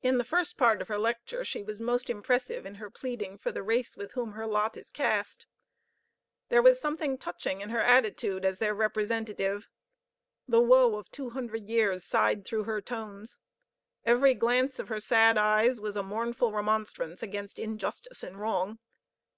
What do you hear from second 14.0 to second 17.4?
Every glance of her sad eyes was a mournful remonstrance